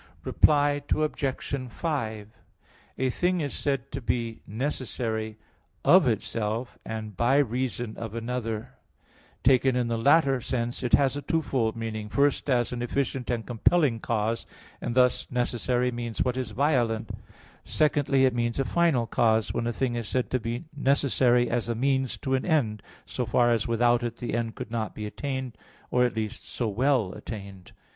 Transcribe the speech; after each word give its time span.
Reply 0.23 0.81
Obj. 0.95 1.69
5: 1.69 2.27
A 2.97 3.09
thing 3.11 3.39
is 3.39 3.53
said 3.53 3.91
to 3.91 4.01
be 4.01 4.41
necessary 4.47 5.37
"of 5.85 6.07
itself," 6.07 6.79
and 6.83 7.15
"by 7.15 7.35
reason 7.37 7.95
of 7.97 8.15
another." 8.15 8.73
Taken 9.43 9.75
in 9.75 9.89
the 9.89 9.99
latter 9.99 10.41
sense, 10.41 10.81
it 10.81 10.93
has 10.93 11.15
a 11.15 11.21
twofold 11.21 11.75
meaning: 11.75 12.09
firstly, 12.09 12.51
as 12.51 12.73
an 12.73 12.81
efficient 12.81 13.29
and 13.29 13.45
compelling 13.45 13.99
cause, 13.99 14.47
and 14.81 14.95
thus 14.95 15.29
necessary 15.29 15.91
means 15.91 16.23
what 16.23 16.35
is 16.35 16.49
violent; 16.49 17.11
secondly, 17.63 18.25
it 18.25 18.33
means 18.33 18.59
a 18.59 18.65
final 18.65 19.05
cause, 19.05 19.53
when 19.53 19.67
a 19.67 19.71
thing 19.71 19.93
is 19.93 20.07
said 20.07 20.31
to 20.31 20.39
be 20.39 20.65
necessary 20.75 21.47
as 21.47 21.67
the 21.67 21.75
means 21.75 22.17
to 22.17 22.33
an 22.33 22.43
end, 22.43 22.81
so 23.05 23.23
far 23.23 23.51
as 23.51 23.67
without 23.67 24.01
it 24.01 24.17
the 24.17 24.33
end 24.33 24.55
could 24.55 24.71
not 24.71 24.95
be 24.95 25.05
attained, 25.05 25.55
or, 25.91 26.03
at 26.05 26.15
least, 26.15 26.49
so 26.49 26.67
well 26.67 27.13
attained. 27.13 27.71